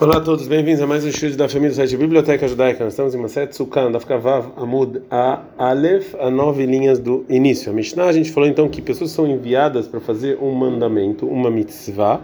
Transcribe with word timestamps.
Olá 0.00 0.18
a 0.18 0.20
todos, 0.20 0.46
bem-vindos 0.46 0.80
a 0.80 0.86
mais 0.86 1.04
um 1.04 1.08
estudo 1.08 1.36
da 1.36 1.48
família 1.48 1.70
do 1.70 1.74
site 1.74 1.96
Biblioteca 1.96 2.46
Judaica. 2.46 2.84
Nós 2.84 2.92
estamos 2.92 3.16
em 3.16 3.18
Maset 3.18 3.52
Sukkah, 3.52 3.90
da 3.90 3.98
Vav 3.98 4.52
Amud 4.56 5.02
a 5.10 5.42
Aleph, 5.58 6.14
a 6.20 6.30
nove 6.30 6.64
linhas 6.66 7.00
do 7.00 7.26
início. 7.28 7.72
A 7.72 7.74
Mishnah, 7.74 8.04
a 8.04 8.12
gente 8.12 8.30
falou 8.30 8.48
então 8.48 8.68
que 8.68 8.80
pessoas 8.80 9.10
são 9.10 9.26
enviadas 9.26 9.88
para 9.88 9.98
fazer 9.98 10.38
um 10.40 10.52
mandamento, 10.52 11.26
uma 11.26 11.50
mitzvah, 11.50 12.20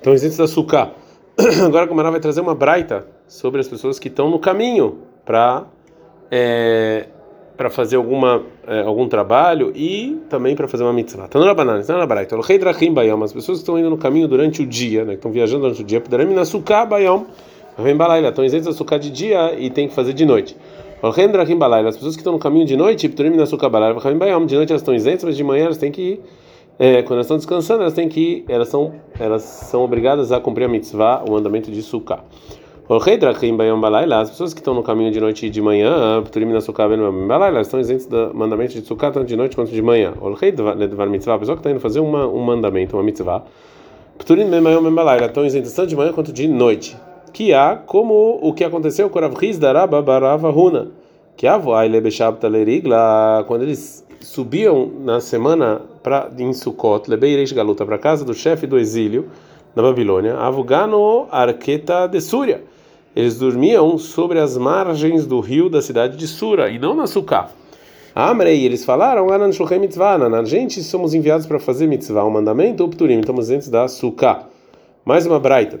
então 0.00 0.14
isentos 0.14 0.38
da 0.38 0.48
Sukkah. 0.48 0.92
Agora 1.62 1.84
a 1.84 1.86
Gomara 1.86 2.10
vai 2.10 2.20
trazer 2.20 2.40
uma 2.40 2.54
braita 2.54 3.06
sobre 3.28 3.60
as 3.60 3.68
pessoas 3.68 3.98
que 3.98 4.08
estão 4.08 4.30
no 4.30 4.38
caminho 4.38 5.00
para 5.22 5.66
é, 6.30 7.06
para 7.60 7.68
fazer 7.68 7.96
alguma 7.96 8.42
é, 8.66 8.80
algum 8.80 9.06
trabalho 9.06 9.70
e 9.76 10.18
também 10.30 10.56
para 10.56 10.66
fazer 10.66 10.82
uma 10.82 10.94
mitzvah. 10.94 11.28
Na 11.34 11.52
banana, 11.52 11.80
está 11.80 11.94
na 11.94 12.06
braita. 12.06 12.34
O 12.34 12.40
rei 12.40 12.56
Drachim 12.56 12.94
Bayom, 12.94 13.22
as 13.22 13.34
pessoas 13.34 13.58
que 13.58 13.62
estão 13.64 13.78
indo 13.78 13.90
no 13.90 13.98
caminho 13.98 14.26
durante 14.26 14.62
o 14.62 14.66
dia, 14.66 15.04
né, 15.04 15.10
que 15.10 15.16
estão 15.16 15.30
viajando 15.30 15.64
durante 15.64 15.82
o 15.82 15.84
dia, 15.84 16.00
poderão 16.00 16.24
ir 16.24 16.34
na 16.34 16.46
sukkah 16.46 16.86
Bayom, 16.86 17.26
vem 17.76 17.94
balaila, 17.94 18.30
estão 18.30 18.42
isentos 18.42 18.68
da 18.68 18.72
sukkah 18.72 18.96
de 18.96 19.10
dia 19.10 19.54
e 19.58 19.68
tem 19.68 19.88
que 19.88 19.94
fazer 19.94 20.14
de 20.14 20.24
noite. 20.24 20.56
O 21.02 21.10
rei 21.10 21.28
Drachim 21.28 21.58
Balaila, 21.58 21.90
as 21.90 21.96
pessoas 21.96 22.16
que 22.16 22.20
estão 22.22 22.32
no 22.32 22.38
caminho 22.38 22.64
de 22.64 22.78
noite, 22.78 23.06
poderão 23.10 23.34
ir 23.34 23.36
na 23.36 23.44
sukkah 23.44 23.68
Balaila, 23.68 24.00
vem 24.00 24.16
Bayom, 24.16 24.46
de 24.46 24.56
noite 24.56 24.72
elas 24.72 24.80
estão 24.80 24.94
isentas, 24.94 25.24
mas 25.24 25.36
de 25.36 25.44
manhã 25.44 25.66
elas 25.66 25.76
têm 25.76 25.92
que 25.92 26.00
ir 26.00 26.20
é, 26.78 27.02
quando 27.02 27.16
elas 27.16 27.26
estão 27.26 27.36
descansando, 27.36 27.82
elas 27.82 27.92
têm 27.92 28.08
que 28.08 28.20
ir, 28.20 28.44
elas 28.48 28.68
são 28.68 28.94
elas 29.18 29.42
são 29.42 29.82
obrigadas 29.82 30.32
a 30.32 30.40
cumprir 30.40 30.64
a 30.64 30.68
mitzvah, 30.68 31.22
o 31.28 31.32
mandamento 31.32 31.70
de 31.70 31.82
sukkah. 31.82 32.24
As 32.90 34.30
pessoas 34.30 34.52
que 34.52 34.58
estão 34.58 34.74
no 34.74 34.82
caminho 34.82 35.12
de 35.12 35.20
noite 35.20 35.46
e 35.46 35.50
de 35.50 35.62
manhã, 35.62 36.20
estão 37.60 37.78
isentas 37.78 38.06
do 38.06 38.34
mandamento 38.34 38.72
de 38.72 38.84
Sukkah 38.84 39.12
tanto 39.12 39.28
de 39.28 39.36
noite 39.36 39.54
quanto 39.54 39.70
de 39.70 39.80
manhã. 39.80 40.10
A 40.10 41.38
pessoa 41.38 41.54
que 41.54 41.60
está 41.60 41.70
indo 41.70 41.78
fazer 41.78 42.00
uma, 42.00 42.26
um 42.26 42.40
mandamento, 42.40 42.96
uma 42.96 43.04
mitzvah, 43.04 43.44
estão 44.18 45.46
isentas 45.46 45.72
tanto 45.72 45.88
de 45.88 45.94
manhã 45.94 46.12
quanto 46.12 46.32
de 46.32 46.48
noite. 46.48 46.96
Que 47.32 47.54
há 47.54 47.76
como 47.76 48.40
o 48.42 48.52
que 48.52 48.64
aconteceu 48.64 49.08
com 49.08 49.20
Rav 49.20 49.36
Hizdaraba 49.40 50.02
Barava 50.02 50.50
Runa. 50.50 50.88
Que 51.36 51.46
há 51.46 51.60
quando 53.46 53.62
eles 53.62 54.04
subiam 54.20 54.90
na 54.98 55.20
semana 55.20 55.80
pra, 56.02 56.28
em 56.36 56.52
Sukkot, 56.52 57.08
Lebeireish 57.08 57.52
Galuta, 57.52 57.86
para 57.86 57.94
a 57.94 58.00
casa 58.00 58.24
do 58.24 58.34
chefe 58.34 58.66
do 58.66 58.76
exílio 58.76 59.28
na 59.76 59.82
Babilônia, 59.84 60.34
Avugano 60.34 61.28
Arqueta 61.30 62.08
de 62.08 62.20
Súria 62.20 62.64
eles 63.14 63.38
dormiam 63.38 63.98
sobre 63.98 64.38
as 64.38 64.56
margens 64.56 65.26
do 65.26 65.40
rio 65.40 65.68
da 65.68 65.82
cidade 65.82 66.16
de 66.16 66.28
Sura 66.28 66.70
e 66.70 66.78
não 66.78 66.94
na 66.94 67.06
Sukkah. 67.06 67.50
Amrei, 68.14 68.64
eles 68.64 68.84
falaram, 68.84 69.28
a 69.30 70.44
gente 70.44 70.82
somos 70.82 71.14
enviados 71.14 71.46
para 71.46 71.58
fazer 71.58 71.86
mitzvah, 71.86 72.24
um 72.24 72.30
mandamento, 72.30 72.86
pturim, 72.88 73.20
estamos 73.20 73.48
dentro 73.48 73.70
da 73.70 73.88
Sukkah. 73.88 74.46
Mais 75.04 75.26
uma 75.26 75.40
braita, 75.40 75.78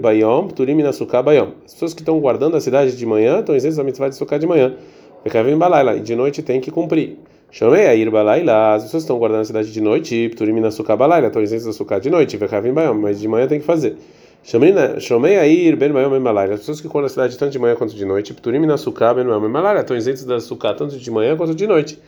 Bayom, 0.00 0.48
Pturim 0.48 0.82
na 0.82 0.92
Sukkah, 0.92 1.22
Bayom. 1.22 1.48
As 1.64 1.74
pessoas 1.74 1.94
que 1.94 2.00
estão 2.00 2.18
guardando 2.18 2.56
a 2.56 2.60
cidade 2.60 2.96
de 2.96 3.06
manhã 3.06 3.40
estão 3.40 3.54
isentos 3.54 3.76
da 3.76 3.84
mitzvah 3.84 4.08
de 4.08 4.16
Sukkah 4.16 4.38
de 4.38 4.46
manhã. 4.46 4.74
Pekavim 5.22 5.56
Balaila, 5.56 5.96
e 5.96 6.00
de 6.00 6.16
noite 6.16 6.42
tem 6.42 6.60
que 6.60 6.70
cumprir. 6.70 7.18
Shomerei 7.50 7.86
Air, 7.86 8.10
Balaila, 8.10 8.74
as 8.74 8.84
pessoas 8.84 9.02
que 9.02 9.04
estão 9.04 9.18
guardando 9.18 9.42
a 9.42 9.44
cidade 9.44 9.72
de 9.72 9.80
noite, 9.80 10.30
Pturim 10.30 10.58
na 10.58 10.70
Sukkah, 10.70 10.96
Balaila, 10.96 11.28
estão 11.28 11.42
isentos 11.42 11.66
da 11.66 11.72
Sukkah 11.72 11.98
de 11.98 12.10
noite. 12.10 12.38
Pekavim 12.38 12.72
Bayom, 12.72 12.94
mas 12.94 13.20
de 13.20 13.28
manhã 13.28 13.46
tem 13.46 13.60
que 13.60 13.66
fazer. 13.66 13.96
Shomei 14.44 15.38
Air 15.38 15.74
Ben 15.74 15.88
Mayom 15.90 16.20
Malaria. 16.20 16.52
As 16.54 16.60
pessoas 16.60 16.78
que 16.78 16.86
correm 16.86 17.04
na 17.04 17.08
cidade 17.08 17.38
tanto 17.38 17.50
de 17.50 17.58
manhã 17.58 17.74
quanto 17.74 17.94
de 17.94 18.04
noite, 18.04 18.34
Pturim 18.34 18.66
na 18.66 18.76
Sukkah 18.76 19.14
Ben 19.14 19.24
Mayom 19.24 19.48
Malaria, 19.48 19.80
estão 19.80 19.96
isentos 19.96 20.24
da 20.24 20.38
Sukkah 20.38 20.74
tanto 20.74 20.98
de 20.98 21.10
manhã 21.10 21.34
quanto 21.34 21.54
de 21.54 21.66
noite. 21.66 21.98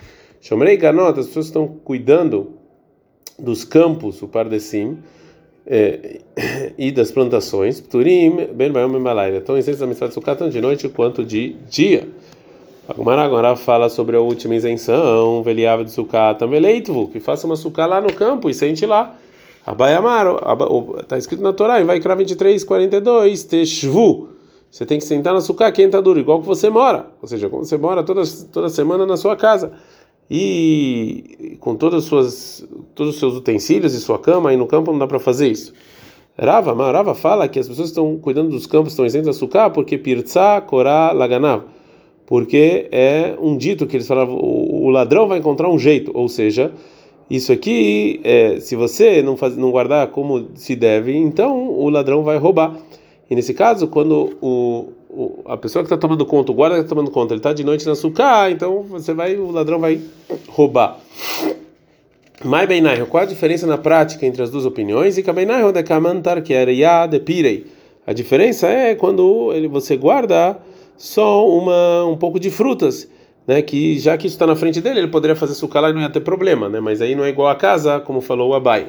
Shomei 0.42 0.76
Ganot, 0.76 1.18
as 1.18 1.28
pessoas 1.28 1.46
estão 1.46 1.66
cuidando 1.66 2.52
dos 3.38 3.64
campos, 3.64 4.20
o 4.20 4.28
Pardecim, 4.28 4.98
é, 5.66 6.20
e 6.76 6.92
das 6.92 7.10
plantações, 7.10 7.80
Pturim 7.80 8.48
Ben 8.52 8.70
Mayom 8.70 9.00
Malaria, 9.00 9.38
estão 9.38 9.56
isentos 9.56 9.80
da 9.80 9.86
mitzvah 9.86 10.08
de 10.08 10.14
Sukkah 10.14 10.36
tanto 10.36 10.52
de 10.52 10.60
noite 10.60 10.90
quanto 10.90 11.24
de 11.24 11.56
dia. 11.70 12.06
Agora, 12.86 13.22
agora 13.22 13.56
fala 13.56 13.88
sobre 13.88 14.14
a 14.14 14.20
última 14.20 14.54
isenção, 14.54 15.42
Veliava 15.42 15.82
de 15.82 15.91
Sukkah, 15.91 16.34
também 16.34 16.60
leitvo, 16.60 17.08
que 17.08 17.19
faça 17.19 17.46
uma 17.46 17.56
Sukkah 17.56 17.86
lá 17.86 18.00
no 18.00 18.12
campo 18.12 18.50
e 18.50 18.54
sente 18.54 18.84
lá. 18.84 19.16
Abayamaro, 19.66 20.38
está 21.00 21.19
escrito 21.19 21.43
na 21.43 21.53
Torá, 21.53 21.81
em 21.81 21.84
Vaikra 21.84 22.15
23, 22.15 22.62
42, 22.62 23.43
Teshvu. 23.43 24.28
Você 24.71 24.87
tem 24.87 24.99
que 25.00 25.04
sentar 25.04 25.34
na 25.34 25.41
sucá 25.41 25.72
quenta 25.72 26.00
duro, 26.00 26.21
igual 26.21 26.41
que 26.41 26.47
você 26.47 26.71
mora. 26.71 27.06
Ou 27.21 27.27
seja, 27.27 27.49
como 27.49 27.65
você 27.65 27.76
mora 27.76 28.05
toda, 28.05 28.22
toda 28.53 28.69
semana 28.69 29.05
na 29.05 29.16
sua 29.16 29.34
casa. 29.34 29.72
E 30.31 31.56
com 31.59 31.75
todas 31.75 32.05
suas, 32.05 32.65
todos 32.94 33.15
os 33.15 33.19
seus 33.19 33.34
utensílios 33.34 33.93
e 33.93 34.00
sua 34.00 34.21
cama, 34.21 34.50
aí 34.50 34.56
no 34.56 34.69
campo 34.69 34.93
não 34.93 35.00
dá 35.00 35.06
para 35.06 35.19
fazer 35.19 35.49
isso. 35.49 35.72
Rava, 36.38 36.72
Rava 36.93 37.15
fala 37.15 37.49
que 37.49 37.59
as 37.59 37.66
pessoas 37.66 37.88
estão 37.88 38.16
cuidando 38.19 38.50
dos 38.50 38.66
campos 38.66 38.93
estão 38.93 39.05
isentas 39.05 39.26
da 39.26 39.32
sucá 39.32 39.69
porque 39.69 39.99
Pirtza, 39.99 40.60
Korá, 40.60 41.10
Laganav. 41.10 41.65
Porque 42.25 42.88
é 42.93 43.37
um 43.41 43.56
dito 43.56 43.84
que 43.87 43.97
eles 43.97 44.06
falavam, 44.06 44.37
o 44.37 44.91
ladrão 44.91 45.26
vai 45.26 45.38
encontrar 45.38 45.69
um 45.69 45.78
jeito, 45.78 46.12
ou 46.15 46.28
seja, 46.28 46.72
isso 47.28 47.53
aqui, 47.53 48.20
é, 48.22 48.60
se 48.60 48.76
você 48.76 49.22
não, 49.22 49.37
faz, 49.37 49.56
não 49.56 49.70
guardar 49.70 50.06
como 50.09 50.48
se 50.54 50.76
deve, 50.76 51.16
então 51.16 51.69
o 51.70 51.88
ladrão 51.88 52.22
vai 52.22 52.38
roubar. 52.38 52.76
E 53.28 53.34
nesse 53.34 53.53
caso, 53.53 53.88
quando 53.88 54.37
o, 54.41 54.92
o 55.10 55.42
a 55.47 55.56
pessoa 55.56 55.82
que 55.82 55.87
está 55.87 55.97
tomando 55.97 56.25
conta, 56.25 56.53
o 56.53 56.54
guarda 56.54 56.76
que 56.76 56.82
está 56.82 56.94
tomando 56.94 57.10
conta, 57.10 57.34
ele 57.34 57.41
está 57.41 57.53
de 57.53 57.64
noite 57.64 57.84
na 57.84 57.97
sucá, 57.97 58.48
então 58.50 58.82
você 58.84 59.12
vai, 59.12 59.37
o 59.37 59.50
ladrão 59.50 59.81
vai 59.81 60.00
roubar. 60.48 61.00
Mai 62.44 62.66
Beinai, 62.66 63.04
qual 63.06 63.22
a 63.22 63.26
diferença 63.26 63.66
na 63.66 63.78
prática 63.78 64.25
entre 64.25 64.43
as 64.43 64.50
duas 64.50 64.64
opiniões? 64.64 65.19
E 65.19 65.22
Kabeinai, 65.22 65.72
de 65.72 65.82
Kamantar, 65.82 66.43
que 66.43 66.53
era 66.53 66.70
Ya 66.70 67.06
de 67.06 67.19
Pirei. 67.19 67.66
A 68.06 68.12
diferença 68.12 68.69
é 68.69 68.94
quando 68.94 69.53
ele, 69.53 69.66
você 69.66 69.97
guarda 69.97 70.58
só 70.97 71.48
uma, 71.48 72.04
um 72.04 72.16
pouco 72.16 72.38
de 72.38 72.50
frutas 72.50 73.08
né, 73.46 73.62
que 73.62 73.98
já 73.98 74.16
que 74.16 74.26
isso 74.26 74.34
está 74.34 74.46
na 74.46 74.56
frente 74.56 74.80
dele, 74.80 75.00
ele 75.00 75.08
poderia 75.08 75.36
fazer 75.36 75.54
sucá 75.54 75.80
lá 75.80 75.90
e 75.90 75.92
não 75.92 76.00
ia 76.00 76.10
ter 76.10 76.20
problema, 76.20 76.68
né? 76.68 76.80
Mas 76.80 77.00
aí 77.00 77.14
não 77.14 77.24
é 77.24 77.28
igual 77.28 77.48
a 77.48 77.54
casa, 77.54 78.00
como 78.00 78.20
falou 78.20 78.50
o 78.50 78.54
Abai. 78.54 78.88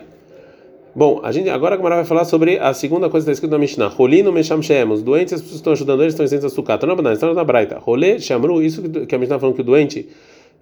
Bom, 0.95 1.19
a 1.23 1.31
gente 1.31 1.47
agora 1.47 1.75
a 1.75 1.77
Gamara 1.77 1.97
vai 1.97 2.05
falar 2.05 2.25
sobre 2.25 2.57
a 2.57 2.73
segunda 2.73 3.07
coisa 3.07 3.23
que 3.23 3.29
está 3.29 3.33
escrita 3.33 3.55
na 3.55 3.59
Mishnah. 3.59 3.87
Rolino 3.87 4.31
mesham 4.31 4.59
os 4.91 5.03
doentes, 5.03 5.33
as 5.33 5.41
pessoas 5.41 5.59
estão 5.59 5.73
ajudando 5.73 6.01
eles, 6.01 6.13
estão 6.13 6.25
isentos 6.25 6.45
a 6.45 6.49
sucá. 6.49 6.73
Estão 6.73 6.89
na 6.89 6.95
banana, 6.95 7.13
estão 7.13 7.31
na 7.35 7.43
braita. 7.43 7.77
Rolê, 7.77 8.19
shamru, 8.19 8.63
isso 8.63 8.81
que 8.81 9.13
a 9.13 9.19
Mishnah 9.19 9.35
está 9.35 9.39
falando 9.39 9.53
que 9.53 9.61
o 9.61 9.63
doente 9.63 10.09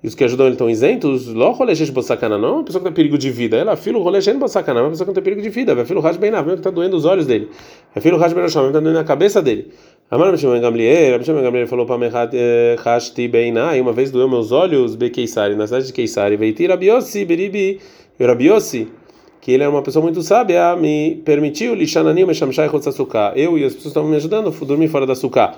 e 0.04 0.08
os 0.08 0.14
que 0.14 0.24
ajudam 0.24 0.46
ele 0.46 0.56
estão 0.56 0.70
isentos, 0.70 1.28
lo 1.28 1.52
rolê 1.52 1.76
shesh 1.76 1.90
bossakana, 1.90 2.38
não, 2.38 2.56
uma 2.56 2.64
pessoa 2.64 2.80
que 2.80 2.86
tem 2.86 2.94
perigo 2.94 3.18
de 3.18 3.32
vida. 3.32 3.58
Ela, 3.58 3.76
filho, 3.76 4.02
rolê 4.02 4.22
shesh 4.22 4.36
bossakana, 4.36 4.82
uma 4.82 4.90
pessoa 4.90 5.06
que 5.06 5.10
não 5.10 5.16
tem 5.16 5.24
perigo 5.24 5.42
de 5.42 5.50
vida. 5.50 5.74
Vai 5.74 5.86
filho, 5.86 6.02
rash 6.02 6.18
bem 6.18 6.32
na 6.32 6.44
que 6.44 6.52
está 6.52 6.70
doendo 6.70 6.98
os 6.98 7.06
olhos 7.06 7.26
dele. 7.26 7.50
Vai 7.94 8.04
filho, 8.04 8.18
rash 8.18 8.34
bem 8.34 8.42
na 8.42 8.48
está 8.48 8.62
doendo 8.62 9.00
a 9.00 9.04
cabeça 9.04 9.42
dele. 9.42 9.72
Amar 10.12 10.32
Mishimon 10.32 10.62
Gamliel, 10.62 11.18
Mishimon 11.18 11.42
Gamliel 11.42 11.66
falou 11.66 11.88
para 11.88 11.98
Mechat 11.98 12.32
Hashti 12.86 13.28
Beinai, 13.28 13.82
uma 13.82 13.92
vez 13.92 14.12
doeu 14.12 14.30
meus 14.30 14.52
olhos, 14.52 14.96
Be 14.96 15.10
Keisari, 15.10 15.56
na 15.56 15.66
cidade 15.66 15.88
de 15.88 15.94
Keisari, 15.94 16.38
Veitir 16.38 16.70
Rabiosi, 16.70 17.26
Beribi, 17.26 17.80
Rabiosi, 18.20 18.88
que 19.42 19.52
ele 19.52 19.64
era 19.64 19.72
uma 19.72 19.82
pessoa 19.82 20.04
muito 20.04 20.22
sábia, 20.22 20.76
me 20.76 21.20
permitiu, 21.26 21.74
Lishanani, 21.74 22.24
Meshamshai 22.24 22.70
Chotsasuka. 22.70 23.34
Eu 23.36 23.58
e 23.58 23.64
as 23.64 23.74
pessoas 23.74 23.94
estavam 23.94 24.08
me 24.08 24.16
ajudando, 24.16 24.52
dormir 24.64 24.90
fora 24.90 25.08
da 25.08 25.16
suká. 25.16 25.56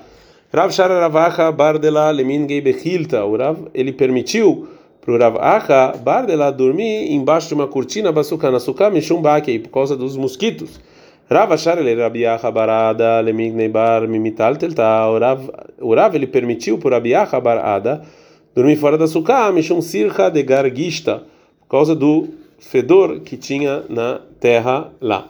Rav 0.50 0.72
Shara 0.72 0.98
Ravacha 0.98 1.52
Bardela 1.52 2.10
Lemingei 2.10 2.62
Bechilta, 2.62 3.26
o 3.26 3.36
Rav, 3.36 3.68
ele 3.74 3.92
permitiu 3.92 4.66
para 5.02 5.12
o 5.12 5.18
Rav 5.18 5.36
Acha 5.42 5.92
Bardela 5.98 6.50
dormir 6.50 7.12
embaixo 7.12 7.48
de 7.48 7.54
uma 7.54 7.66
cortina, 7.66 8.10
Basuka, 8.10 8.50
na 8.50 8.58
suká, 8.58 8.88
Mishum 8.88 9.20
Bakei, 9.20 9.58
por 9.58 9.68
causa 9.68 9.94
dos 9.94 10.16
mosquitos. 10.16 10.80
Rav 11.30 11.52
achar 11.52 11.76
ele 11.78 11.94
Rabiacha 11.94 12.50
barada 12.50 13.20
lemignei 13.20 13.68
bar 13.68 14.08
mimital 14.08 14.56
telta. 14.56 15.06
O 15.80 15.94
Rav 15.94 16.14
ele 16.14 16.26
permitiu 16.26 16.78
por 16.78 16.92
Rabiacha 16.92 17.38
barada 17.38 18.02
dormir 18.54 18.76
fora 18.76 18.96
da 18.96 19.06
suká, 19.06 19.52
mishum 19.52 19.82
sircha 19.82 20.30
de 20.30 20.42
gargista, 20.42 21.22
por 21.60 21.68
causa 21.68 21.94
do 21.94 22.28
fedor 22.58 23.20
que 23.20 23.36
tinha 23.36 23.84
na 23.88 24.20
terra 24.40 24.90
lá. 25.00 25.26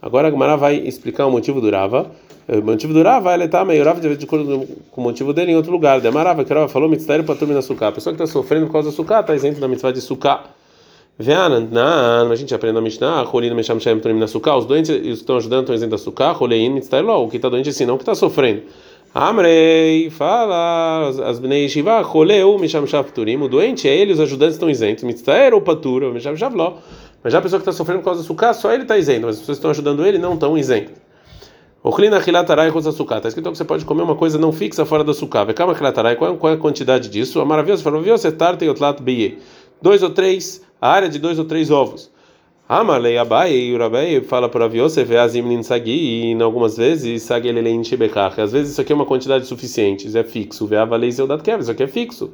Agora 0.00 0.28
a 0.28 0.30
Gemara 0.30 0.56
vai 0.56 0.76
explicar 0.76 1.26
o 1.26 1.30
motivo 1.30 1.60
do 1.60 1.70
Rava. 1.70 2.10
O 2.46 2.62
motivo 2.62 2.92
do 2.92 3.02
Rava, 3.02 3.34
ele 3.34 3.44
está 3.44 3.64
meio 3.64 3.82
Rava 3.84 4.00
de 4.00 4.24
acordo 4.24 4.66
com 4.92 5.00
o 5.00 5.04
motivo 5.04 5.32
dele 5.32 5.52
em 5.52 5.56
outro 5.56 5.72
lugar. 5.72 6.00
Demarava 6.00 6.44
que 6.44 6.52
o 6.52 6.54
Rava 6.54 6.68
falou, 6.68 6.88
mitzvah 6.88 7.22
para 7.24 7.34
turma 7.34 7.54
na 7.54 7.62
suká. 7.62 7.88
A 7.88 7.92
pessoa 7.92 8.14
que 8.14 8.22
está 8.22 8.32
sofrendo 8.32 8.66
por 8.66 8.74
causa 8.74 8.90
da 8.90 8.94
suká 8.94 9.20
está 9.20 9.34
isento 9.34 9.58
da 9.60 9.66
mitzvah 9.66 9.92
de 9.92 10.00
suká. 10.00 10.44
Veanan, 11.20 12.30
a 12.30 12.36
gente 12.36 12.54
aprende 12.54 12.76
na 12.76 12.80
Mishnah, 12.80 13.22
Rolino 13.22 13.56
Mesham 13.56 13.80
Shem 13.80 13.98
Turim 13.98 14.20
na 14.20 14.28
Sukkah, 14.28 14.56
os 14.56 14.66
doentes 14.66 14.88
os 14.88 15.02
que 15.02 15.08
estão 15.08 15.36
ajudando 15.36 15.62
estão 15.62 15.74
isentos 15.74 16.00
da 16.00 16.04
Sukkah, 16.04 16.30
Rolein 16.30 16.70
Mitztailó, 16.70 17.24
o 17.24 17.28
que 17.28 17.38
está 17.38 17.48
doente 17.48 17.70
assim, 17.70 17.84
não 17.84 17.94
o 17.94 17.98
que 17.98 18.02
está 18.02 18.14
sofrendo. 18.14 18.62
Amrei, 19.12 20.10
fala, 20.10 21.08
as 21.08 21.40
Bnei 21.40 21.64
Yeshiva, 21.64 22.02
Roleu 22.02 22.56
Mesham 22.56 22.86
Shav 22.86 23.10
Turim, 23.10 23.36
o 23.42 23.48
doente 23.48 23.88
é 23.88 23.96
ele, 23.96 24.12
os 24.12 24.20
ajudantes 24.20 24.54
estão 24.54 24.70
isentos, 24.70 25.02
Mitztair 25.02 25.52
ou 25.54 25.60
Patura, 25.60 26.08
Mesham 26.12 26.36
Shavló, 26.36 26.74
mas 27.24 27.32
já 27.32 27.40
a 27.40 27.42
pessoa 27.42 27.58
que 27.58 27.68
está 27.68 27.72
sofrendo 27.72 27.98
por 27.98 28.04
causa 28.04 28.20
da 28.20 28.26
Sukkah, 28.28 28.54
só 28.54 28.72
ele 28.72 28.82
está 28.82 28.96
isento, 28.96 29.26
mas 29.26 29.34
as 29.34 29.40
pessoas 29.40 29.56
que 29.56 29.58
estão 29.58 29.72
ajudando 29.72 30.06
ele 30.06 30.18
não 30.18 30.34
estão 30.34 30.56
isentos. 30.56 30.94
Ochlina 31.82 32.22
Hilatarai 32.24 32.68
Rosa 32.68 32.92
Sukkah, 32.92 33.16
está 33.16 33.28
escrito 33.28 33.50
que 33.50 33.58
você 33.58 33.64
pode 33.64 33.84
comer 33.84 34.02
uma 34.02 34.14
coisa 34.14 34.38
não 34.38 34.52
fixa 34.52 34.86
fora 34.86 35.02
da 35.02 35.12
Sukkah, 35.12 35.46
Vekama 35.46 35.72
Hilatarai, 35.72 36.14
qual 36.14 36.38
é 36.44 36.52
a 36.52 36.56
quantidade 36.56 37.08
disso? 37.08 37.40
A 37.40 37.44
maravilhosa, 37.44 37.82
falou, 37.82 38.00
viu, 38.00 38.16
você 38.16 38.30
tarta 38.30 38.64
e 38.64 38.68
otlat 38.68 39.02
beye, 39.02 39.40
dois 39.82 40.00
ou 40.04 40.10
três 40.10 40.67
a 40.80 40.90
área 40.90 41.08
de 41.08 41.18
dois 41.18 41.38
ou 41.38 41.44
três 41.44 41.70
ovos. 41.70 42.10
Amalei 42.68 43.16
Abai 43.16 43.52
e 43.54 43.74
o 43.74 43.78
Rabai 43.78 44.20
fala 44.20 44.48
para 44.48 44.66
Aviosef 44.66 45.16
Azim 45.16 45.40
Ninsagi 45.40 45.90
e 45.90 46.24
em 46.32 46.42
algumas 46.42 46.76
vezes 46.76 47.22
Sagi 47.22 47.50
Lelein 47.50 47.82
Shebekach. 47.82 48.38
Às 48.40 48.52
vezes 48.52 48.72
isso 48.72 48.80
aqui 48.80 48.92
é 48.92 48.94
uma 48.94 49.06
quantidade 49.06 49.46
suficiente, 49.46 50.06
isso 50.06 50.18
é 50.18 50.22
fixo. 50.22 50.66
Veavalei 50.66 51.10
Zeudat 51.10 51.42
Kev, 51.42 51.62
isso 51.62 51.70
aqui 51.70 51.82
é 51.82 51.86
fixo. 51.86 52.30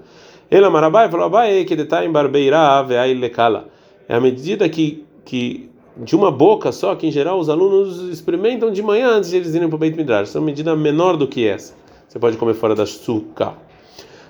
Ele 0.51 0.65
Amarabai 0.65 1.09
falou 1.09 1.27
Abai 1.27 1.65
que 1.65 1.77
detalhe 1.77 2.09
em 2.09 2.11
Barbeirá 2.11 2.83
Veai 2.83 3.15
Lekala. 3.15 3.69
É 4.09 4.17
a 4.17 4.21
medida 4.21 4.69
que, 4.69 5.05
que 5.25 5.71
de 5.97 6.17
uma 6.17 6.31
boca 6.31 6.73
só, 6.73 6.95
que 6.97 7.07
em 7.07 7.13
geral 7.13 7.39
os 7.39 7.49
alunos 7.49 8.09
experimentam 8.09 8.73
de 8.73 8.83
manhã 8.83 9.11
antes 9.11 9.31
de 9.31 9.37
eles 9.37 9.55
irem 9.55 9.69
para 9.69 9.77
o 9.77 9.79
Beit 9.79 9.97
Midrash. 9.97 10.29
Isso 10.31 10.39
é 10.39 10.41
uma 10.41 10.47
medida 10.47 10.75
menor 10.75 11.17
do 11.17 11.29
que 11.29 11.47
essa. 11.47 11.75
Você 12.09 12.19
pode 12.19 12.37
comer 12.37 12.55
fora 12.55 12.75
da 12.75 12.83
açúcar. 12.83 13.55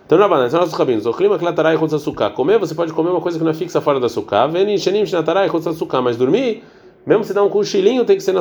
Então, 0.07 0.19
na 0.19 0.29
banana, 0.29 0.51
são 0.51 0.61
nossos 0.61 0.75
rabinos. 0.75 1.07
O 1.07 1.13
clima 1.15 1.39
que 1.39 1.45
latarai 1.45 1.79
contra 1.79 1.97
açúcar. 1.97 2.31
Comer, 2.31 2.59
você 2.59 2.75
pode 2.75 2.93
comer 2.93 3.11
uma 3.11 3.21
coisa 3.21 3.39
que 3.39 3.45
não 3.45 3.51
é 3.51 3.55
fixa 3.55 3.81
fora 3.81 3.99
da 3.99 4.07
açúcar. 4.07 4.49
Veni, 4.49 4.79
shenim, 4.79 5.07
shnatarai 5.07 5.49
açúcar. 5.71 6.03
Mas 6.03 6.17
dormir, 6.17 6.63
mesmo 7.07 7.25
se 7.25 7.33
dar 7.33 7.43
um 7.43 7.49
cochilinho, 7.49 8.05
tem 8.05 8.17
que 8.17 8.23
ser 8.23 8.33
na. 8.33 8.41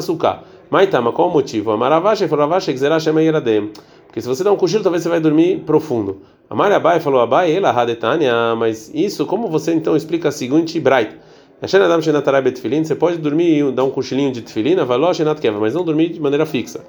Mas 0.70 0.90
tá, 0.90 1.02
mas 1.02 1.16
qual 1.16 1.30
o 1.30 1.32
motivo? 1.32 1.72
Amaravashi, 1.72 2.28
foravashi, 2.28 2.78
xerash, 2.78 3.08
emayradem. 3.08 3.72
Porque 4.08 4.22
se 4.22 4.28
você 4.28 4.44
dá 4.44 4.52
um 4.52 4.58
cochilo, 4.58 4.84
talvez 4.84 5.04
você 5.04 5.10
vai 5.10 5.20
dormir 5.20 5.64
profundo. 5.66 6.22
Amar 6.50 6.72
Abai 6.72 7.00
falou 7.00 7.22
Abai, 7.22 7.52
ela 7.52 7.72
hadetania. 7.72 8.56
Mas 8.56 8.92
isso, 8.94 9.26
como 9.26 9.48
você 9.48 9.74
então 9.74 9.96
explica 9.96 10.30
a 10.30 10.32
seguinte 10.32 10.80
bright? 10.80 11.18
Você 11.62 12.96
pode 12.96 13.18
dormir 13.18 13.60
e 13.60 13.72
dar 13.72 13.86
um 13.86 13.90
cochilinho 13.90 14.32
de 14.32 14.42
tefilina, 14.42 14.86
mas 14.86 15.74
não 15.74 15.84
dormir 15.86 16.10
de 16.10 16.20
maneira 16.20 16.46
fixa. 16.46 16.84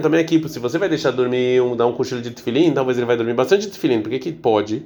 Também 0.00 0.20
aqui, 0.20 0.42
se 0.48 0.58
você 0.58 0.78
vai 0.78 0.88
deixar 0.88 1.10
dormir, 1.10 1.60
um, 1.60 1.76
dar 1.76 1.86
um 1.86 1.92
cochilo 1.92 2.22
de 2.22 2.30
tefilin, 2.30 2.72
talvez 2.72 2.96
ele 2.96 3.06
vai 3.06 3.16
dormir 3.16 3.34
bastante 3.34 3.66
de 3.66 3.72
tefilin. 3.72 4.00
Por 4.00 4.10
que 4.10 4.32
pode? 4.32 4.84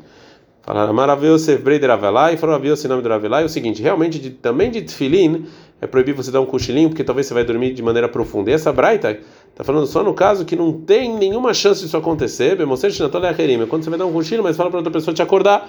Falaram 0.62 0.92
maravilhoso, 0.92 1.58
Breider 1.58 1.90
Avelai, 1.90 2.36
falou 2.36 2.52
maravilhoso, 2.52 2.86
nome 2.88 3.02
do 3.02 3.12
Avelai. 3.12 3.42
É 3.42 3.46
o 3.46 3.48
seguinte, 3.48 3.82
realmente, 3.82 4.18
de, 4.18 4.30
também 4.30 4.70
de 4.70 4.82
tefilin, 4.82 5.44
é 5.80 5.86
proibido 5.88 6.22
você 6.22 6.30
dar 6.30 6.40
um 6.40 6.46
cochilinho, 6.46 6.88
porque 6.88 7.02
talvez 7.02 7.26
você 7.26 7.34
vai 7.34 7.44
dormir 7.44 7.74
de 7.74 7.82
maneira 7.82 8.08
profunda. 8.08 8.50
E 8.50 8.54
essa 8.54 8.72
braita 8.72 9.18
está 9.50 9.64
falando 9.64 9.86
só 9.86 10.04
no 10.04 10.14
caso 10.14 10.44
que 10.44 10.54
não 10.54 10.72
tem 10.72 11.16
nenhuma 11.16 11.52
chance 11.52 11.82
disso 11.82 11.96
acontecer. 11.96 12.60
É 12.60 13.66
quando 13.66 13.82
você 13.82 13.90
vai 13.90 13.98
dar 13.98 14.06
um 14.06 14.12
cochilo, 14.12 14.42
mas 14.42 14.56
fala 14.56 14.70
para 14.70 14.78
outra 14.78 14.92
pessoa 14.92 15.12
te 15.12 15.20
acordar, 15.20 15.68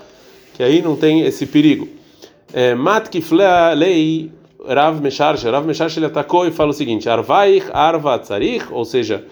que 0.53 0.61
aí 0.61 0.81
não 0.81 0.95
tem 0.95 1.21
esse 1.21 1.47
perigo. 1.47 1.88
É, 2.53 2.75
Mat 2.75 3.09
lei 3.75 4.31
Rav 4.65 5.01
Mesharshe, 5.01 5.50
Rav 5.50 5.65
Mesharshe 5.65 6.00
ele 6.00 6.05
atacou 6.05 6.47
e 6.47 6.51
fala 6.51 6.69
o 6.69 6.73
seguinte: 6.73 7.09
Arvaich 7.09 7.65
arva 7.73 8.19
tzarich, 8.19 8.65
ou 8.71 8.85
seja, 8.85 9.25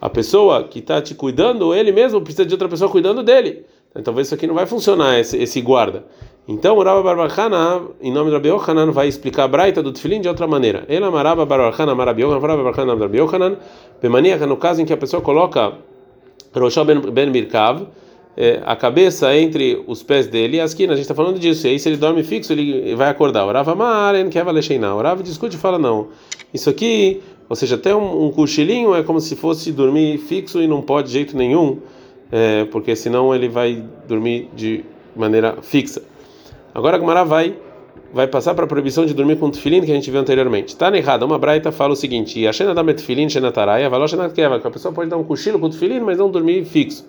a 0.00 0.10
pessoa 0.10 0.64
que 0.64 0.78
está 0.80 1.00
te 1.00 1.14
cuidando, 1.14 1.74
ele 1.74 1.90
mesmo 1.90 2.20
precisa 2.20 2.44
de 2.44 2.52
outra 2.52 2.68
pessoa 2.68 2.90
cuidando 2.90 3.22
dele. 3.22 3.64
Então, 3.90 4.02
talvez 4.02 4.28
isso 4.28 4.34
aqui 4.34 4.46
não 4.46 4.54
vai 4.54 4.66
funcionar, 4.66 5.18
esse, 5.18 5.38
esse 5.38 5.60
guarda. 5.62 6.04
Então, 6.46 6.76
o 6.76 6.82
Rabba 6.82 7.02
Barbachana, 7.02 7.82
em 8.00 8.12
nome 8.12 8.30
do 8.30 8.34
Rabi 8.34 8.48
Yohanan, 8.48 8.92
vai 8.92 9.08
explicar 9.08 9.44
a 9.44 9.48
braita 9.48 9.82
do 9.82 9.90
Tfilin 9.90 10.20
de 10.20 10.28
outra 10.28 10.46
maneira. 10.46 10.84
Ele 10.86 11.04
amaraba 11.04 11.46
Barbachana, 11.46 11.94
Marabi 11.94 12.22
Yohanan, 12.22 12.40
Rabba 12.40 12.62
Barbachana, 12.62 13.16
Yohanan, 13.16 13.56
bemaníaca, 14.00 14.46
no 14.46 14.58
caso 14.58 14.82
em 14.82 14.84
que 14.84 14.92
a 14.92 14.96
pessoa 14.96 15.22
coloca 15.22 15.72
Roshó 16.54 16.84
ben 16.84 17.30
Mirkav, 17.30 17.86
é, 18.36 18.60
a 18.66 18.76
cabeça 18.76 19.34
entre 19.34 19.82
os 19.86 20.02
pés 20.02 20.26
dele 20.26 20.58
e 20.58 20.60
a 20.60 20.64
esquina. 20.64 20.92
A 20.92 20.96
gente 20.96 21.04
está 21.04 21.14
falando 21.14 21.38
disso. 21.38 21.66
E 21.66 21.70
aí, 21.70 21.78
se 21.78 21.88
ele 21.88 21.96
dorme 21.96 22.22
fixo, 22.22 22.52
ele 22.52 22.94
vai 22.94 23.08
acordar. 23.08 23.46
Orava 23.46 23.74
Maren, 23.74 24.28
que 24.28 24.38
Orava 24.38 25.22
discute 25.22 25.56
e 25.56 25.58
fala: 25.58 25.78
não. 25.78 26.08
Isso 26.52 26.68
aqui, 26.68 27.22
ou 27.48 27.56
seja, 27.56 27.76
até 27.76 27.94
um, 27.94 28.26
um, 28.26 28.30
cochilinho 28.30 28.94
é 28.94 29.02
como 29.02 29.20
se 29.20 29.34
fosse 29.34 29.72
dormir 29.72 30.18
fixo 30.18 30.60
e 30.60 30.68
não 30.68 30.82
pode 30.82 31.08
de 31.08 31.14
jeito 31.14 31.36
nenhum, 31.36 31.78
é, 32.30 32.64
porque 32.66 32.94
senão 32.94 33.34
ele 33.34 33.48
vai 33.48 33.82
dormir 34.06 34.48
de 34.54 34.84
maneira 35.14 35.56
fixa. 35.62 36.02
Agora 36.74 36.96
a 36.96 36.98
Gumara 36.98 37.24
vai. 37.24 37.56
Vai 38.12 38.28
passar 38.28 38.54
para 38.54 38.64
a 38.64 38.68
proibição 38.68 39.04
de 39.04 39.12
dormir 39.12 39.36
com 39.36 39.50
tefilin 39.50 39.82
que 39.82 39.90
a 39.90 39.94
gente 39.94 40.10
viu 40.10 40.20
anteriormente. 40.20 40.68
Está 40.68 40.96
errado. 40.96 41.24
Uma 41.24 41.38
braita 41.38 41.72
fala 41.72 41.92
o 41.92 41.96
seguinte: 41.96 42.46
a 42.46 42.52
Shena 42.52 42.72
da 42.72 42.82
metfilin, 42.82 43.28
Shena 43.28 43.50
taraia, 43.50 43.90
valor 43.90 44.08
Shena 44.08 44.30
keva. 44.30 44.60
Que 44.60 44.66
a 44.66 44.70
pessoa 44.70 44.94
pode 44.94 45.10
dar 45.10 45.16
um 45.16 45.24
cochilo 45.24 45.58
com 45.58 45.68
tefilin, 45.68 46.00
mas 46.00 46.16
não 46.16 46.30
dormir 46.30 46.64
fixo. 46.64 47.04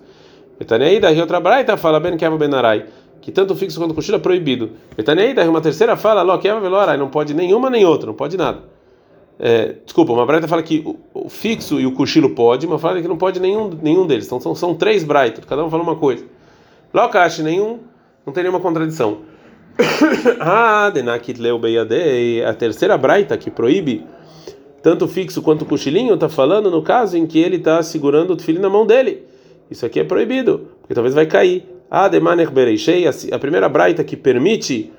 Betaneida, 0.60 1.12
e 1.12 1.22
outra 1.22 1.40
braita 1.40 1.78
fala 1.78 2.00
ben 2.00 2.18
keva 2.18 2.38
benarai, 2.38 2.86
que 3.22 3.32
tanto 3.32 3.56
fixo 3.56 3.80
quanto 3.80 3.94
cochilo 3.94 4.18
é 4.18 4.20
proibido. 4.20 4.72
Betaneida, 4.96 5.48
uma 5.50 5.62
terceira 5.62 5.96
fala 5.96 6.22
lo 6.22 6.38
keva 6.40 6.60
velorai, 6.60 6.98
não 6.98 7.10
pode 7.10 7.34
nenhuma 7.34 7.70
nem 7.70 7.86
outra, 7.86 8.08
não 8.08 8.14
pode 8.14 8.38
nada. 8.38 8.64
É, 9.40 9.76
desculpa, 9.86 10.14
uma 10.14 10.26
braita 10.26 10.48
fala 10.48 10.64
que 10.64 10.84
o, 11.14 11.30
fixo 11.30 11.80
e 11.80 11.86
o 11.86 11.92
cochilo 11.92 12.32
pode, 12.32 12.66
uma 12.66 12.80
fala 12.80 13.00
que 13.02 13.08
não 13.08 13.18
pode 13.18 13.40
nenhum, 13.40 13.70
nenhum 13.82 14.08
deles. 14.08 14.26
Então 14.26 14.40
são, 14.40 14.56
são 14.56 14.74
três 14.74 15.04
braitas, 15.04 15.46
cada 15.46 15.64
um 15.64 15.70
fala 15.70 15.84
uma 15.84 15.96
coisa. 15.96 16.26
Lokashi, 16.94 17.44
nenhum, 17.44 17.80
não 18.26 18.34
tem 18.34 18.44
nenhuma 18.44 18.60
contradição. 18.60 19.20
ah, 20.40 20.90
denakit 20.90 21.40
leu 21.40 21.60
beyadei, 21.60 22.44
a 22.44 22.54
terceira 22.54 22.98
braita 22.98 23.38
que 23.38 23.52
proíbe 23.52 24.04
tanto 24.82 25.08
fixo 25.08 25.42
quanto 25.42 25.66
cochilinho, 25.66 26.14
está 26.14 26.30
falando 26.30 26.72
no 26.72 26.82
caso 26.82 27.18
em 27.18 27.28
que 27.28 27.38
ele 27.40 27.58
está 27.58 27.84
segurando 27.84 28.34
o 28.34 28.40
filho 28.40 28.62
na 28.62 28.70
mão 28.70 28.86
dele. 28.86 29.27
Isso 29.70 29.86
aqui 29.86 30.00
é 30.00 30.04
proibido, 30.04 30.70
porque 30.82 30.94
talvez 30.94 31.14
vai 31.14 31.26
cair. 31.26 31.66
Ah, 31.90 32.08
demaner 32.08 32.52
bereishei, 32.52 33.06
a 33.08 33.40
primeira 33.40 33.70
braita 33.70 34.04
que 34.04 34.18
permite 34.18 34.92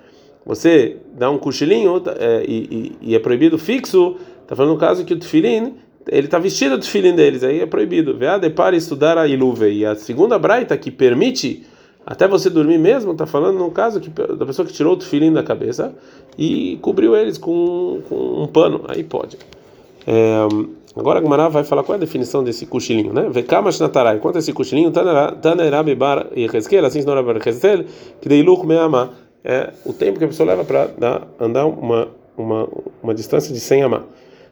você 0.44 0.96
dar 1.12 1.30
um 1.30 1.36
cochilinho 1.36 2.02
é, 2.18 2.44
e, 2.48 2.56
e, 3.02 3.10
e, 3.10 3.14
é 3.14 3.18
proibido 3.18 3.58
fixo, 3.58 4.16
está 4.42 4.56
falando 4.56 4.72
no 4.72 4.78
caso 4.78 5.04
que 5.04 5.12
o 5.12 5.18
tefilin, 5.18 5.74
ele 6.10 6.26
está 6.26 6.38
vestido 6.38 6.78
do 6.78 6.82
tefilin 6.82 7.14
deles, 7.14 7.44
aí 7.44 7.60
é 7.60 7.66
proibido. 7.66 8.16
Vê, 8.16 8.48
para 8.48 8.74
estudar 8.74 9.18
a 9.18 9.26
iluve. 9.26 9.70
E 9.70 9.84
a 9.84 9.94
segunda 9.94 10.38
braita 10.38 10.76
que 10.78 10.90
permite 10.90 11.66
até 12.06 12.26
você 12.26 12.48
dormir 12.48 12.78
mesmo, 12.78 13.12
está 13.12 13.26
falando 13.26 13.58
no 13.58 13.70
caso 13.70 14.00
que, 14.00 14.08
da 14.08 14.46
pessoa 14.46 14.64
que 14.64 14.72
tirou 14.72 14.94
o 14.94 14.96
tefilin 14.96 15.30
da 15.30 15.42
cabeça 15.42 15.94
e 16.38 16.78
cobriu 16.80 17.14
eles 17.14 17.36
com, 17.36 18.00
com 18.08 18.42
um 18.42 18.46
pano, 18.46 18.82
aí 18.88 19.04
pode. 19.04 19.36
É, 20.06 20.38
Agora 20.98 21.20
a 21.20 21.22
Gemara 21.22 21.48
vai 21.48 21.62
falar 21.62 21.84
qual 21.84 21.94
é 21.94 21.98
a 21.98 22.00
definição 22.00 22.42
desse 22.42 22.66
cochilinho, 22.66 23.12
né? 23.12 23.28
Vekamash 23.30 23.78
natarai. 23.78 24.18
Quanto 24.18 24.34
a 24.34 24.38
esse 24.40 24.52
cochilinho, 24.52 24.90
Tanera 24.90 25.82
Bebar 25.82 26.26
e 26.34 26.44
Hezkel, 26.44 26.84
assim 26.84 27.00
senhora 27.00 27.22
Bar 27.22 27.36
Hezkel, 27.36 27.84
que 28.20 28.28
dei 28.28 28.42
lucro 28.42 28.66
meama. 28.66 29.12
É 29.44 29.72
o 29.86 29.92
tempo 29.92 30.18
que 30.18 30.24
a 30.24 30.28
pessoa 30.28 30.48
leva 30.48 30.64
para 30.64 30.90
andar 31.38 31.66
uma, 31.66 32.08
uma, 32.36 32.68
uma 33.00 33.14
distância 33.14 33.54
de 33.54 33.60
100 33.60 33.82
amá. 33.84 34.02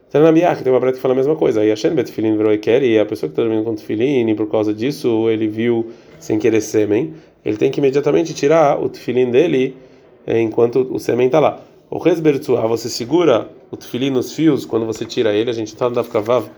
Tanamiach, 0.08 0.62
tem 0.62 0.72
uma 0.72 0.78
breta 0.78 0.96
que 0.96 1.02
fala 1.02 1.14
a 1.14 1.16
mesma 1.16 1.34
coisa. 1.34 1.64
E 1.64 1.72
a 1.72 1.76
Shen 1.76 1.93
Betfilin 1.94 2.37
virou 2.37 2.52
e 2.52 2.98
a 2.98 3.04
pessoa 3.04 3.28
que 3.28 3.32
está 3.32 3.43
dormindo 3.43 3.64
com 3.64 3.75
tefilin, 3.75 4.32
por 4.37 4.48
causa 4.48 4.72
disso 4.72 5.28
ele 5.28 5.48
viu 5.48 5.90
sem 6.20 6.38
querer 6.38 6.60
sêmen, 6.60 7.14
ele 7.44 7.56
tem 7.56 7.72
que 7.72 7.81
imediatamente 7.81 8.32
tirar 8.32 8.81
o 8.81 8.88
tefilin 8.88 9.32
dele 9.32 9.76
é, 10.25 10.40
enquanto 10.40 10.87
o 10.93 11.00
sêmen 11.00 11.26
está 11.26 11.40
lá. 11.40 11.60
O 11.88 11.98
resbertsuah, 11.98 12.66
você 12.66 12.88
segura 12.88 13.48
o 13.70 13.76
tefilim 13.76 14.10
nos 14.10 14.32
fios 14.32 14.64
quando 14.64 14.84
você 14.84 15.04
tira 15.04 15.32
ele, 15.32 15.50
a 15.50 15.52
gente 15.52 15.68
está 15.68 15.88
no 15.88 15.94
Dafkavav 15.94 16.48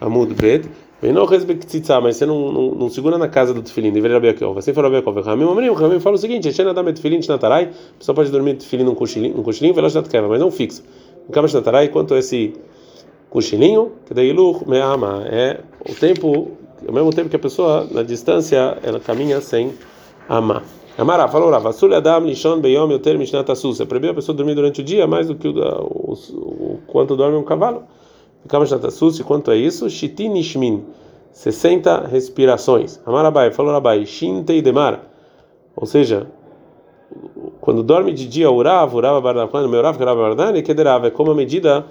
Amud 0.00 0.32
Bet. 0.34 0.66
Vem 1.02 1.12
no 1.12 1.26
resbertzitzah, 1.26 2.00
mas 2.00 2.16
você 2.16 2.24
não, 2.24 2.50
não, 2.50 2.70
não, 2.74 2.88
segura 2.88 3.18
na 3.18 3.28
casa 3.28 3.52
do 3.52 3.62
tefilim, 3.62 3.92
deveria 3.92 4.30
aqui. 4.30 4.44
Você 4.44 4.72
for 4.72 4.84
abrir 4.84 4.98
aqui. 4.98 5.08
O 5.08 5.20
Ramim, 5.20 5.68
o 5.68 5.74
Ramim 5.74 6.00
fala 6.00 6.16
o 6.16 6.18
seguinte: 6.18 6.50
Shena 6.52 6.72
dá 6.72 6.82
tefilim 6.84 7.20
de 7.20 7.28
Natarai, 7.28 7.70
só 8.00 8.14
pode 8.14 8.30
dormir 8.30 8.54
tefilim 8.54 8.82
num 8.82 8.94
cochilinho, 8.94 9.38
um 9.38 9.42
cochilinho, 9.42 9.74
veloz 9.74 9.94
keva, 10.08 10.26
mas 10.26 10.40
não 10.40 10.50
fixo. 10.50 10.82
Cama 11.30 11.46
de 11.46 11.54
Natarai, 11.54 11.88
quanto 11.88 12.16
esse 12.16 12.54
cochilinho, 13.28 13.92
que 14.06 14.14
daí 14.14 14.32
Luch 14.32 14.64
ama 14.82 15.24
é 15.26 15.60
o 15.88 15.94
tempo, 15.94 16.52
ao 16.86 16.94
mesmo 16.94 17.12
tempo 17.12 17.28
que 17.28 17.36
a 17.36 17.38
pessoa 17.38 17.86
na 17.90 18.02
distância 18.02 18.78
ela 18.82 18.98
caminha 18.98 19.40
sem 19.40 19.74
amar. 20.28 20.64
Amará 20.98 21.28
falou 21.28 21.48
Rav, 21.48 21.64
Asul 21.68 21.94
Adam 21.94 22.24
Lishon 22.24 22.58
Beyom 22.58 22.90
Yoter 22.90 23.16
Mishnat 23.16 23.48
Asus. 23.48 23.80
É 23.80 23.84
proibido 23.84 24.10
a 24.10 24.14
pessoa 24.16 24.34
dormir 24.34 24.56
durante 24.56 24.80
o 24.80 24.84
dia 24.84 25.06
mais 25.06 25.28
do 25.28 25.36
que 25.36 25.46
o, 25.46 25.52
o, 25.52 26.12
o 26.12 26.78
quanto 26.88 27.14
dorme 27.14 27.36
um 27.36 27.44
cavalo. 27.44 27.84
Ficava 28.42 28.64
Mishnat 28.64 28.84
Asus, 28.84 29.20
e 29.20 29.22
quanto 29.22 29.52
é 29.52 29.56
isso? 29.56 29.88
Shitin 29.88 30.34
Ishmin, 30.36 30.84
60 31.30 32.08
respirações. 32.08 33.00
Amarabai 33.06 33.52
falou 33.52 33.70
Rabai, 33.70 34.04
Shintei 34.06 34.60
Demar. 34.60 35.08
Ou 35.76 35.86
seja, 35.86 36.26
quando 37.60 37.84
dorme 37.84 38.12
de 38.12 38.26
dia, 38.26 38.50
Urav, 38.50 38.92
Urav 38.92 39.22
Bardavan, 39.22 39.68
meu 39.68 39.78
Urav, 39.78 40.02
Urav 40.02 40.18
Bardani, 40.18 40.62
que 40.62 40.72
é 40.72 41.10
como 41.10 41.30
a 41.30 41.34
medida 41.34 41.86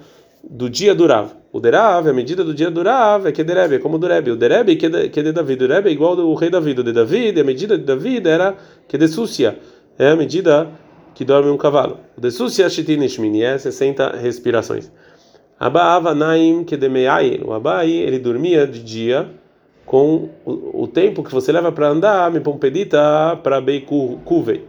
do 0.48 0.68
dia 0.70 0.94
do 0.94 1.06
Rav. 1.06 1.30
O 1.52 1.60
Derav, 1.60 2.08
a 2.08 2.12
medida 2.12 2.44
do 2.44 2.54
dia 2.54 2.70
do 2.70 2.82
Rav 2.82 3.26
é 3.26 3.32
que 3.32 3.44
Dereb, 3.44 3.74
é 3.74 3.78
como 3.78 3.96
o 3.96 3.98
Dereb. 3.98 4.30
O 4.30 4.36
Dereb 4.36 4.76
que 4.76 4.86
é 4.86 5.22
de 5.22 5.32
David. 5.32 5.64
O 5.64 5.68
Dereb 5.68 5.88
é 5.88 5.92
igual 5.92 6.18
ao 6.18 6.34
rei 6.34 6.50
David. 6.50 6.80
O 6.80 6.84
de 6.84 6.92
David, 6.92 7.40
a 7.40 7.44
medida 7.44 7.76
de 7.76 7.84
David 7.84 8.26
era 8.26 8.56
que 8.86 8.96
de 8.96 9.08
Súcia. 9.08 9.58
É 9.98 10.10
a 10.10 10.16
medida 10.16 10.68
que 11.14 11.24
dorme 11.24 11.50
um 11.50 11.56
cavalo. 11.56 11.98
O 12.16 12.20
de 12.20 12.30
Súcia 12.30 12.68
Shitin 12.68 13.02
Ishmini 13.02 13.42
é 13.42 13.58
60 13.58 14.16
respirações. 14.16 14.90
Aba 15.58 16.14
Naim 16.14 16.64
que 16.64 16.76
de 16.76 16.88
Meail. 16.88 17.44
O 17.46 17.52
Abai, 17.52 17.90
ele 17.90 18.18
dormia 18.18 18.66
de 18.66 18.82
dia 18.82 19.28
com 19.84 20.28
o, 20.44 20.82
o 20.82 20.86
tempo 20.86 21.24
que 21.24 21.32
você 21.32 21.50
leva 21.50 21.72
para 21.72 21.88
andar, 21.88 22.30
me 22.30 22.40
pompedita 22.40 23.36
para 23.42 23.60
Beiku 23.60 24.18
Kuvei. 24.24 24.64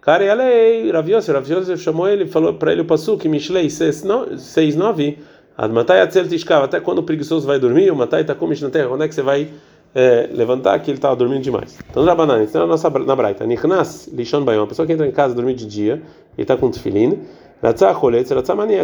Cara, 0.00 0.24
e 0.24 0.30
alei, 0.30 0.90
Rav 0.90 1.08
Yosef, 1.08 1.32
Rav 1.32 1.50
Yosef 1.50 1.82
chamou 1.82 2.08
ele, 2.08 2.26
falou 2.26 2.54
para 2.54 2.72
ele 2.72 2.80
o 2.80 2.84
Pasuk, 2.84 3.28
Mishlei 3.28 3.66
6:9, 3.66 5.18
Admatai 5.56 6.00
Atzel 6.00 6.26
Tishkav, 6.26 6.64
até 6.64 6.80
quando 6.80 7.00
o 7.00 7.02
preguiçoso 7.02 7.46
vai 7.46 7.58
dormir, 7.58 7.90
o 7.90 7.96
Matai 7.96 8.22
está 8.22 8.34
com 8.34 8.48
na 8.48 8.70
terra, 8.70 8.88
onde 8.88 9.04
é 9.04 9.08
que 9.08 9.14
você 9.14 9.20
vai 9.20 9.48
é, 9.94 10.28
levantar 10.32 10.78
que 10.78 10.90
ele 10.90 10.96
estava 10.96 11.14
dormindo 11.14 11.42
demais. 11.42 11.78
Então, 11.90 12.02
Rabanan, 12.04 12.42
isso 12.42 12.56
é 12.56 12.62
a 12.62 12.66
nossa 12.66 12.88
na 12.88 13.14
Braita. 13.14 13.44
Nichnas, 13.44 14.08
Lishon 14.12 14.42
Bayon, 14.42 14.62
a 14.62 14.66
pessoa 14.66 14.86
que 14.86 14.92
entra 14.92 15.06
em 15.06 15.12
casa 15.12 15.34
dormir 15.34 15.54
de 15.54 15.66
dia, 15.66 15.94
ele 15.94 16.02
está 16.42 16.56
com 16.56 16.70
tefilin, 16.70 17.18
Ratzah 17.62 17.94
choletz. 17.94 18.28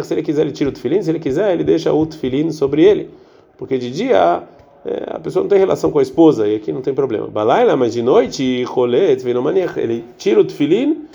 Se 0.03 0.13
ele 0.13 0.21
quiser, 0.21 0.41
ele 0.43 0.51
tira 0.51 0.69
o 0.69 0.73
tefilin. 0.73 1.01
Se 1.01 1.09
ele 1.09 1.19
quiser, 1.19 1.51
ele 1.51 1.63
deixa 1.63 1.91
o 1.91 2.05
tefilin 2.05 2.51
sobre 2.51 2.83
ele. 2.83 3.09
Porque 3.57 3.77
de 3.77 3.89
dia 3.89 4.43
é, 4.87 5.03
a 5.15 5.19
pessoa 5.19 5.43
não 5.43 5.49
tem 5.49 5.59
relação 5.59 5.91
com 5.91 5.99
a 5.99 6.01
esposa 6.01 6.47
e 6.47 6.55
aqui 6.55 6.71
não 6.71 6.81
tem 6.81 6.93
problema. 6.93 7.27
Balaila, 7.27 7.75
mas 7.75 7.93
de 7.93 8.01
noite, 8.01 8.63
maniach. 9.43 9.77
Ele 9.77 10.05
tira 10.17 10.39
o 10.39 10.45
tefilin 10.45 11.05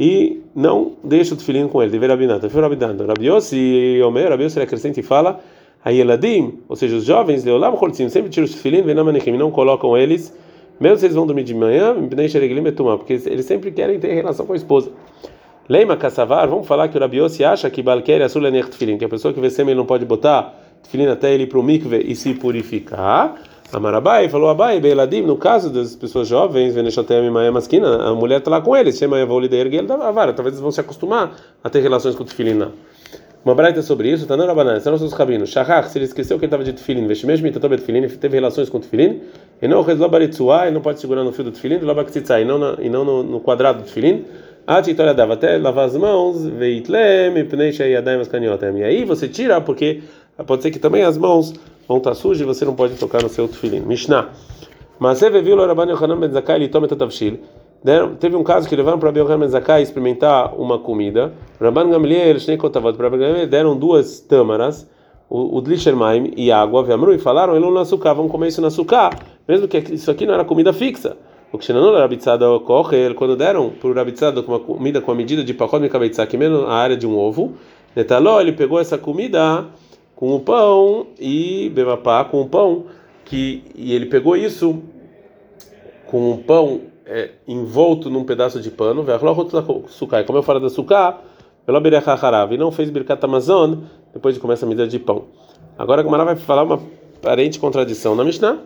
e 0.00 0.40
não 0.54 0.92
deixa 1.04 1.34
o 1.34 1.36
tefilin 1.36 1.68
com 1.68 1.82
ele. 1.82 1.92
Dever 1.92 2.08
rabinata. 2.08 2.48
Foi 2.48 2.62
rabinata. 2.62 3.04
Rabiossi, 3.04 4.00
Omer, 4.02 4.30
Rabiossi, 4.30 4.58
ele 4.58 4.64
acrescenta 4.64 4.98
e 4.98 5.02
fala. 5.02 5.40
Ayeladim, 5.84 6.58
ou 6.68 6.74
seja, 6.74 6.96
os 6.96 7.04
jovens, 7.04 7.44
Leolam 7.44 7.76
Choltzim, 7.76 8.08
sempre 8.08 8.30
tiram 8.30 8.46
os 8.46 8.94
na 8.94 9.04
manichim, 9.04 9.36
não 9.36 9.50
colocam 9.50 9.96
eles, 9.96 10.36
mesmo 10.80 10.98
se 10.98 11.06
eles 11.06 11.14
vão 11.14 11.24
dormir 11.24 11.44
de 11.44 11.54
manhã, 11.54 11.94
porque 12.98 13.12
eles 13.12 13.46
sempre 13.46 13.70
querem 13.70 13.98
ter 13.98 14.12
relação 14.12 14.44
com 14.44 14.54
a 14.54 14.56
esposa. 14.56 14.90
Leima 15.68 15.96
Kassavar, 15.96 16.48
vamos 16.48 16.66
falar 16.66 16.88
que 16.88 16.96
o 16.96 17.00
Rabiossi 17.00 17.44
acha 17.44 17.70
que 17.70 17.82
Balkeri 17.82 18.24
Asul 18.24 18.42
Lenech 18.42 18.70
Tefilin, 18.70 18.98
que 18.98 19.04
a 19.04 19.08
pessoa 19.08 19.32
que 19.32 19.40
vê 19.40 19.50
sêmen 19.50 19.74
não 19.74 19.86
pode 19.86 20.04
botar 20.04 20.67
tefilin 20.88 21.08
até 21.08 21.32
ele 21.32 21.44
ir 21.44 21.46
para 21.46 21.58
o 21.58 21.62
mikve 21.62 21.98
e 21.98 22.16
se 22.16 22.34
purificar. 22.34 23.34
Amarabai 23.70 24.30
falou 24.30 24.48
Abai, 24.48 24.80
Beiladim, 24.80 25.20
no 25.20 25.36
caso 25.36 25.68
das 25.68 25.94
pessoas 25.94 26.26
jovens, 26.26 26.74
Veneshotem 26.74 27.26
e 27.26 27.50
Maskina, 27.50 28.08
a 28.08 28.14
mulher 28.14 28.38
está 28.38 28.50
lá 28.50 28.62
com 28.62 28.74
eles, 28.74 28.96
chama 28.96 29.20
Evoli 29.20 29.46
de 29.46 29.56
Erguel 29.56 29.86
da 29.86 30.10
Vara, 30.10 30.32
talvez 30.32 30.54
eles 30.54 30.62
vão 30.62 30.70
se 30.70 30.80
acostumar 30.80 31.36
a 31.62 31.68
ter 31.68 31.80
relações 31.80 32.14
com 32.14 32.22
o 32.22 32.26
tefilin 32.26 32.62
Uma 33.44 33.54
braita 33.54 33.82
sobre 33.82 34.10
isso, 34.10 34.26
Tanar 34.26 34.46
Rabanan, 34.46 34.80
são 34.80 34.92
nossos 34.92 35.12
rabinos. 35.12 35.50
Shachach, 35.50 35.90
se 35.90 35.98
ele 35.98 36.06
esqueceu 36.06 36.38
que 36.38 36.46
ele 36.46 36.48
estava 36.48 36.64
de 36.64 36.72
tefilin, 36.72 37.06
Veshmesh 37.06 37.42
Mitatom 37.42 37.68
tefilin, 37.68 38.08
teve 38.08 38.36
relações 38.36 38.70
com 38.70 38.78
o 38.78 38.82
e 39.60 39.68
não 39.68 39.82
rezlo 39.82 40.08
baritzua, 40.08 40.68
e 40.68 40.70
não 40.70 40.80
pode 40.80 40.98
segurar 40.98 41.22
no 41.22 41.30
fio 41.30 41.44
do 41.44 41.52
tefilin, 41.52 41.76
e 41.76 42.44
não, 42.46 42.80
e 42.80 42.88
não 42.88 43.04
no, 43.04 43.22
no 43.22 43.40
quadrado 43.40 43.80
do 43.80 43.84
tefilin, 43.84 44.24
Atitora 44.68 45.14
dava 45.14 45.32
até 45.32 45.56
lavar 45.56 45.86
as 45.86 45.96
mãos, 45.96 46.46
veitlem, 46.46 47.42
pneixa 47.46 47.86
e 47.86 47.96
adaim 47.96 48.20
as 48.20 48.28
canhotem. 48.28 48.80
E 48.80 48.84
aí 48.84 49.02
você 49.02 49.26
tira, 49.26 49.62
porque 49.62 50.02
pode 50.44 50.62
ser 50.62 50.70
que 50.70 50.78
também 50.78 51.02
as 51.02 51.16
mãos 51.18 51.52
vão 51.86 51.98
estar 51.98 52.14
sujas 52.14 52.40
e 52.40 52.44
você 52.44 52.64
não 52.64 52.74
pode 52.74 52.94
tocar 52.94 53.22
no 53.22 53.28
seu 53.28 53.48
tefilin. 53.48 53.80
Mishnah. 53.80 54.28
Mas 54.98 55.18
você 55.18 55.30
viu 55.42 55.56
o 55.56 55.66
Rabban 55.66 55.90
Yohanan 55.90 56.18
ben 56.18 56.30
Zakai, 56.30 56.56
ele 56.56 56.68
toma 56.68 56.88
tatavshil. 56.88 57.38
Teve 58.18 58.34
um 58.34 58.42
caso 58.42 58.68
que 58.68 58.74
levaram 58.74 58.98
para 58.98 59.10
Yohanan 59.10 59.40
ben 59.40 59.48
Zakai 59.48 59.82
experimentar 59.82 60.54
uma 60.58 60.78
comida. 60.78 61.32
Rabban 61.60 61.90
Gamliel, 61.90 62.40
Shnei 62.40 62.58
para 62.58 63.08
Gamliel 63.08 63.46
deram 63.46 63.76
duas 63.76 64.20
tâmaras, 64.20 64.88
o 65.30 65.60
Dlishermaim 65.60 66.32
e 66.36 66.50
água, 66.50 66.82
Vemru, 66.82 67.14
e 67.14 67.18
falaram, 67.18 67.54
ele 67.54 67.64
no 67.64 67.78
açúcar, 67.78 68.14
vamos 68.14 68.32
comer 68.32 68.48
isso 68.48 68.60
no 68.60 68.66
açúcar, 68.66 69.10
mesmo 69.46 69.68
que 69.68 69.76
isso 69.92 70.10
aqui 70.10 70.24
não 70.24 70.34
era 70.34 70.44
comida 70.44 70.72
fixa. 70.72 71.16
O 71.52 71.58
que 71.58 71.72
não 71.72 71.88
era 71.88 72.00
rabitzada 72.00 72.46
kochel, 72.60 73.14
quando 73.14 73.36
deram 73.36 73.70
para 73.70 73.88
o 73.88 73.94
rabitzada 73.94 74.40
uma 74.40 74.58
comida 74.58 75.00
com 75.00 75.10
a 75.12 75.14
medida 75.14 75.44
de 75.44 75.54
pacote 75.54 75.84
de 75.84 75.88
cabeça, 75.88 76.26
que 76.26 76.36
menos 76.36 76.64
a 76.64 76.72
área 76.72 76.96
de 76.96 77.06
um 77.06 77.16
ovo, 77.16 77.54
netaló, 77.94 78.40
ele 78.40 78.52
pegou 78.52 78.80
essa 78.80 78.98
comida 78.98 79.66
com 80.18 80.34
o 80.34 80.40
pão 80.40 81.06
e 81.16 81.70
bebapá 81.72 82.24
com 82.24 82.40
o 82.40 82.48
pão, 82.48 82.86
que 83.24 83.62
e 83.72 83.94
ele 83.94 84.06
pegou 84.06 84.36
isso 84.36 84.82
com 86.06 86.32
o 86.32 86.38
pão 86.38 86.80
é, 87.06 87.30
envolto 87.46 88.10
num 88.10 88.24
pedaço 88.24 88.60
de 88.60 88.68
pano, 88.68 89.06
sucai, 89.86 90.24
comeu 90.24 90.42
fora 90.42 90.58
da 90.58 90.68
sucá, 90.68 91.20
e 92.50 92.56
não 92.56 92.72
fez 92.72 92.90
birkat 92.90 93.24
amazon 93.24 93.76
depois 94.12 94.34
de 94.34 94.40
comer 94.40 94.54
essa 94.54 94.66
medida 94.66 94.88
de 94.88 94.98
pão. 94.98 95.26
Agora 95.78 96.00
a 96.00 96.04
Gamara 96.04 96.24
vai 96.24 96.34
falar 96.34 96.64
uma 96.64 96.80
aparente 97.22 97.60
contradição 97.60 98.16
na 98.16 98.24
Mishnah. 98.24 98.58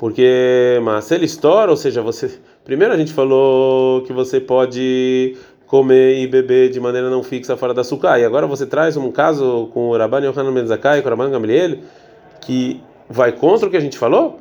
Porque 0.00 0.80
mas 0.82 1.10
ele 1.10 1.26
estoura, 1.26 1.70
ou 1.70 1.76
seja, 1.76 2.00
você 2.00 2.38
primeiro 2.64 2.94
a 2.94 2.96
gente 2.96 3.12
falou 3.12 4.00
que 4.02 4.14
você 4.14 4.40
pode 4.40 5.36
comer 5.70 6.18
e 6.18 6.26
beber 6.26 6.68
de 6.68 6.80
maneira 6.80 7.08
não 7.08 7.22
fixa 7.22 7.56
fora 7.56 7.72
da 7.72 7.82
açúcar. 7.82 8.18
E 8.18 8.24
agora 8.24 8.44
você 8.44 8.66
traz 8.66 8.96
um 8.96 9.12
caso 9.12 9.70
com 9.72 9.90
o 9.90 9.96
Rabban 9.96 10.24
Yohanan 10.24 10.52
Ben 10.52 10.66
Zakkai, 10.66 11.00
com 11.00 11.06
o 11.06 11.10
Rabban 11.10 11.30
Gamliel, 11.30 11.78
que 12.40 12.82
vai 13.08 13.30
contra 13.30 13.68
o 13.68 13.70
que 13.70 13.76
a 13.76 13.80
gente 13.80 13.96
falou? 13.96 14.40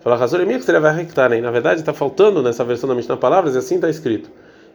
Fala, 0.00 0.14
Razor 0.14 0.46
que 0.46 0.58
você 0.60 0.78
vai 0.78 0.94
rectar? 0.94 1.30
Na 1.30 1.50
verdade, 1.50 1.80
está 1.80 1.92
faltando 1.92 2.40
nessa 2.44 2.62
versão 2.62 2.88
da 2.88 2.94
Mishnah 2.94 3.16
palavras 3.16 3.56
e 3.56 3.58
assim 3.58 3.74
está 3.74 3.90
escrito. 3.90 4.30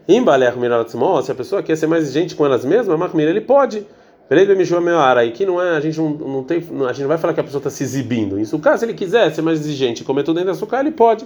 Imbalech 0.05 0.59
Miratzmon, 0.59 1.21
se 1.21 1.31
a 1.31 1.35
pessoa 1.35 1.63
quer 1.63 1.77
ser 1.77 1.87
mais 1.87 2.03
exigente 2.03 2.35
com 2.35 2.45
elas 2.45 2.65
mesmas, 2.65 2.99
Machmir, 2.99 3.29
ele 3.29 3.39
pode. 3.39 3.87
Aí 4.29 5.31
que 5.31 5.45
não 5.45 5.61
é, 5.61 5.77
a 5.77 5.79
gente 5.79 5.97
não, 5.97 6.09
não 6.09 6.43
tem, 6.43 6.57
a 6.57 6.91
gente 6.91 7.01
não 7.01 7.07
vai 7.07 7.17
falar 7.17 7.33
que 7.33 7.39
a 7.39 7.43
pessoa 7.43 7.59
está 7.59 7.69
se 7.69 7.81
exibindo. 7.81 8.37
Isso, 8.37 8.59
caso 8.59 8.79
se 8.79 8.85
ele 8.85 8.93
quiser 8.93 9.33
ser 9.33 9.41
mais 9.41 9.61
exigente 9.61 10.01
e 10.01 10.05
comer 10.05 10.23
tudo 10.23 10.35
dentro 10.35 10.47
da 10.47 10.51
açúcar, 10.51 10.81
ele 10.81 10.91
pode. 10.91 11.25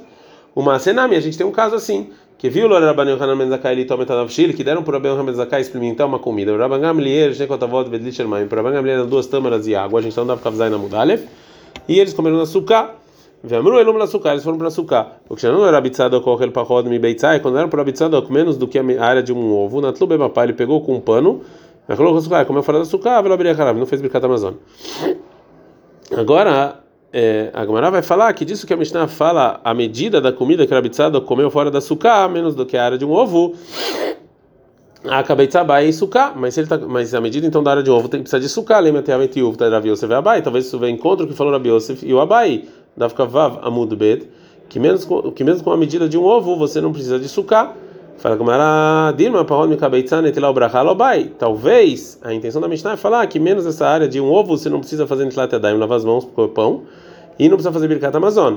O 0.54 0.62
Masenami, 0.62 1.16
a 1.16 1.20
gente 1.20 1.36
tem 1.36 1.48
um 1.48 1.52
caso 1.52 1.74
assim, 1.74 2.12
que 2.38 2.50
viu 2.50 2.68
o 2.68 2.80
Rabban 2.80 3.10
Yohanan 3.10 3.36
Menzakai 3.36 3.74
ele 3.74 3.86
toma 3.86 4.06
Tadavshil, 4.06 4.54
que 4.54 4.64
deram 4.64 4.84
para 4.84 4.92
o 4.92 4.94
Rabban 4.94 5.10
Yohanan 5.10 5.24
Menzakai 5.24 5.62
experimentar 5.62 6.06
uma 6.08 6.20
comida. 6.20 6.54
O 6.54 6.58
Rabban 6.58 6.80
Gamliel, 6.80 7.34
Shekotavod 7.34 7.90
Vedlisher 7.90 8.28
Maim, 8.28 8.46
o 8.46 8.56
Rabban 8.56 8.72
Gamliel 8.72 9.06
duas 9.08 9.28
tâmaras 9.28 9.68
e 9.68 9.76
água, 9.76 10.00
a 10.00 10.04
gente 10.04 10.16
não 10.16 10.28
dava 10.28 10.42
kavzai 10.42 10.70
na 10.70 10.78
Mudalev, 10.78 11.24
e 11.88 12.00
eles 12.00 12.14
comeram 12.14 12.40
açúcar. 12.40 12.96
Vemru 13.44 13.80
elum 13.80 14.02
açúcar, 14.02 14.32
eles 14.32 14.44
foram 14.44 14.58
para 14.58 14.68
açúcar. 14.68 15.20
O 15.30 15.36
que 15.36 15.46
não 15.48 15.66
era 15.66 15.80
bitzado 15.80 16.20
com 16.22 16.34
aquele 16.34 16.52
parrod 16.52 16.90
mi 16.90 16.98
beitzai, 16.98 17.40
quando 17.40 17.58
era 17.58 17.68
para 17.68 17.84
bitzado 17.84 18.26
menos 18.32 18.58
do 18.58 18.68
que 18.68 18.80
a 18.80 19.04
área 19.04 19.22
de 19.22 19.32
um 19.32 19.54
ovo, 19.54 19.80
na 19.80 19.94
tlube 19.94 20.16
ele 20.16 20.54
pegou 20.54 20.82
com 20.82 20.96
um 20.96 21.00
pano 21.00 21.42
como 22.46 22.60
eu 22.60 22.64
falei 22.64 22.82
do 22.82 22.86
açúcar, 22.86 23.24
não 23.74 23.86
fez 23.86 24.02
brincar 24.02 24.20
da 24.20 24.28
Amazônia. 24.28 24.60
Agora, 26.12 26.80
é, 27.12 27.50
a 27.54 27.64
Gamara 27.66 27.90
vai 27.90 28.02
falar 28.02 28.34
que 28.34 28.44
disso 28.44 28.68
que 28.68 28.74
a 28.74 28.78
Mishnah 28.78 29.08
fala, 29.08 29.62
a 29.64 29.74
medida 29.74 30.20
da 30.20 30.32
comida 30.32 30.68
que 30.68 30.74
a 30.74 30.78
Rabitzada 30.78 31.22
comeu 31.22 31.50
fora 31.50 31.72
da 31.72 31.78
açúcar, 31.78 32.28
menos 32.28 32.56
do 32.56 32.66
que 32.66 32.76
a 32.76 32.84
área 32.84 32.98
de 32.98 33.06
um 33.06 33.12
ovo, 33.12 33.56
a 35.06 35.24
Kabeitzaba 35.24 35.82
é 35.82 35.92
suká, 35.92 36.34
mas, 36.36 36.58
ele 36.58 36.68
tá, 36.68 36.78
mas 36.78 37.14
a 37.14 37.22
medida 37.22 37.48
então 37.48 37.64
da 37.64 37.72
área 37.72 37.84
de 37.84 37.90
um 37.90 37.94
ovo 37.94 38.10
tem 38.10 38.20
que 38.20 38.24
precisar 38.24 38.40
de 38.40 38.50
suká, 38.50 38.80
lembra 38.80 39.00
até 39.00 39.14
a 39.14 39.46
uva 39.46 39.58
da 39.58 39.70
Rabi 39.70 39.90
Yosef 39.90 40.12
e 40.12 40.16
Abai, 40.16 40.42
talvez 40.42 40.66
isso 40.66 40.78
venha 40.78 40.94
encontro 40.94 41.26
o 41.26 41.30
que 41.30 41.34
falou 41.34 41.54
Rabi 41.54 41.70
Yosef 41.70 42.06
e 42.06 42.14
o 42.14 42.20
Abai, 42.20 42.66
da 42.96 43.08
Vav 43.08 43.60
Amud 43.62 43.96
Bet, 43.96 44.28
que 44.68 44.80
mesmo, 44.80 45.32
que 45.32 45.44
mesmo 45.44 45.64
com 45.64 45.72
a 45.72 45.78
medida 45.78 46.10
de 46.10 46.18
um 46.18 46.24
ovo 46.24 46.58
você 46.58 46.82
não 46.82 46.92
precisa 46.92 47.18
de 47.20 47.30
suká. 47.30 47.74
Fala 48.18 48.36
Gamara, 48.36 49.14
Dilma, 49.16 49.46
Parod 49.46 49.70
Mikabeitzan, 49.70 50.26
Etilau 50.26 50.52
Brachalobai. 50.52 51.32
Talvez 51.38 52.20
a 52.24 52.34
intenção 52.34 52.60
da 52.60 52.68
Mishnah 52.68 52.94
é 52.94 52.98
falar 52.98 53.28
que 53.28 53.40
menos 53.40 53.64
essa 53.66 53.88
área 53.88 54.08
de 54.08 54.20
um 54.20 54.26
ovo 54.26 54.58
você 54.58 54.70
não 54.70 54.80
precisa 54.80 55.06
fazer 55.06 55.32
Yadayim, 55.32 55.78
lavar 55.78 55.98
as 55.98 56.04
mãos 56.04 56.26
com 56.26 56.44
o 56.44 56.50
pão, 56.50 56.84
e 57.38 57.48
não 57.48 57.58
precisa 57.58 57.72
fazer 57.72 57.88
Birkat 57.88 58.18
Amazon. 58.18 58.56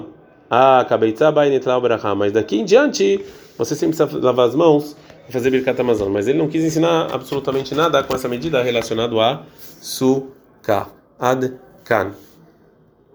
Ah, 0.49 0.85
Kabeitzai, 0.89 1.51
Netilau 1.51 1.79
Brachá. 1.81 2.15
Mas 2.15 2.33
daqui 2.33 2.59
em 2.59 2.65
diante, 2.65 3.23
você 3.59 3.75
sempre 3.75 3.97
precisa 3.97 4.19
lavar 4.25 4.49
as 4.49 4.55
mãos 4.55 4.97
e 5.29 5.33
fazer 5.33 5.51
Birkat 5.51 5.79
Amazon. 5.79 6.09
Mas 6.09 6.27
ele 6.27 6.39
não 6.39 6.49
quis 6.49 6.65
ensinar 6.65 7.09
absolutamente 7.13 7.75
nada 7.75 8.03
com 8.03 8.15
essa 8.15 8.29
medida 8.29 8.63
relacionada 8.63 9.15
a 9.21 9.43
Sukkah. 9.81 10.89
Ad 11.19 11.53
Kan. 11.85 12.13